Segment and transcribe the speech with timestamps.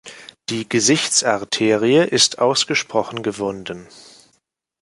[0.49, 3.87] Die Gesichtsarterie ist ausgesprochen gewunden.